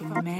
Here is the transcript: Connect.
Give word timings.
Connect. 0.00 0.39